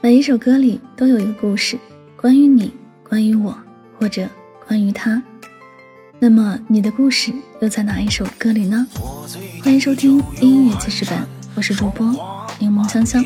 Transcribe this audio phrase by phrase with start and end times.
[0.00, 1.76] 每一首歌里都有一个故事，
[2.16, 2.72] 关于你，
[3.08, 3.58] 关于我，
[3.98, 4.28] 或者
[4.64, 5.20] 关于他。
[6.20, 8.86] 那么你的故事又在哪一首歌里呢？
[9.64, 11.18] 欢迎收听音乐记事本，
[11.56, 12.14] 我是主播
[12.60, 13.24] 柠檬香香。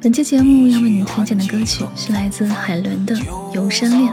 [0.00, 3.14] 本期节目要为你推荐的歌曲是来自海伦的
[3.54, 4.10] 《游山恋》。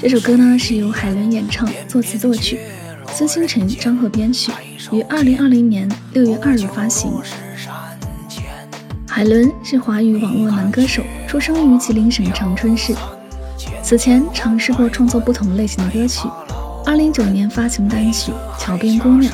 [0.00, 2.58] 这首歌呢是由海伦演唱、作词作曲，
[3.12, 4.50] 孙星辰、张赫编曲，
[4.90, 7.12] 于二零二零年六月二日发行。
[9.18, 12.94] 海伦是华语网络男歌手，出生于吉林省长春市。
[13.82, 16.28] 此前尝试过创作不同类型的歌曲。
[16.86, 19.32] 二零一九年发行单曲《桥边姑娘》。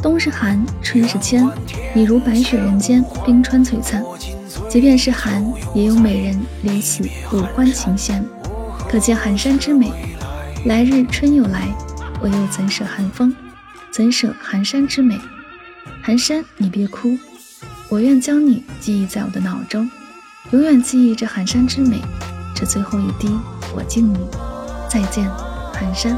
[0.00, 1.44] 冬是寒，春是千，
[1.92, 4.00] 你如白雪人间，冰川璀璨。
[4.68, 7.02] 即便是寒，也有美人离此
[7.32, 8.24] 五欢情弦，
[8.88, 9.90] 可见寒山之美。
[10.66, 11.66] 来日春又来，
[12.20, 13.34] 我又怎舍寒风？
[13.90, 15.18] 怎舍寒山之美？
[16.00, 17.18] 寒山，你别哭。
[17.90, 19.90] 我愿将你记忆在我的脑中，
[20.50, 22.02] 永远记忆这寒山之美。
[22.54, 23.34] 这最后一滴，
[23.74, 24.18] 我敬你。
[24.90, 25.26] 再见，
[25.72, 26.14] 寒山。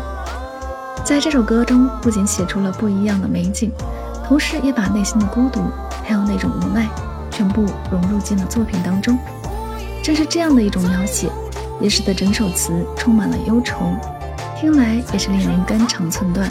[1.05, 3.71] 在这首歌中，不仅写出了不一样的美景，
[4.27, 5.61] 同时也把内心的孤独
[6.03, 6.89] 还有那种无奈，
[7.31, 9.17] 全部融入进了作品当中。
[10.03, 11.31] 正是这样的一种描写，
[11.81, 13.95] 也使得整首词充满了忧愁，
[14.59, 16.51] 听来也是令人肝肠寸断，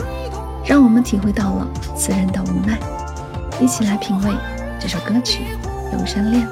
[0.63, 2.79] 让我们体会到了词人的无奈。
[3.59, 4.33] 一起来品味。
[4.79, 5.43] 这首歌曲
[5.93, 6.47] 《庐山恋》。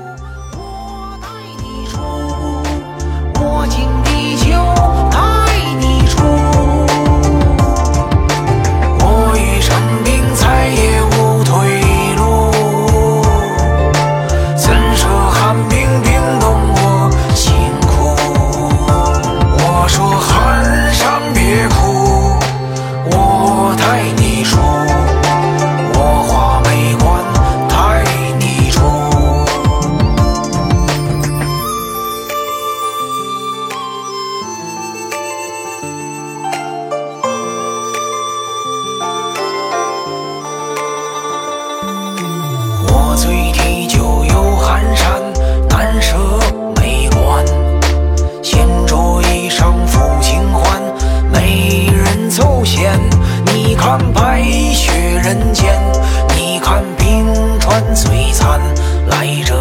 [52.68, 53.00] 仙
[53.46, 54.92] 你看白雪
[55.24, 55.74] 人间
[56.36, 57.26] 你看冰
[57.62, 58.60] 川璀璨
[59.10, 59.57] 来者